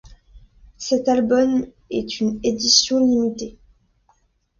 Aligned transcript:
Cet 0.77 1.07
album 1.09 1.67
est 1.91 2.19
une 2.21 2.39
édition 2.41 2.99
limitée. 3.05 3.59